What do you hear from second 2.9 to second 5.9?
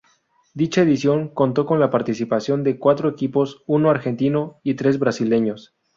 equipos, uno argentino y tres brasileños.